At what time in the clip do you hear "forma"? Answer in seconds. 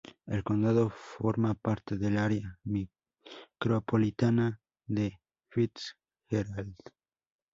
0.89-1.53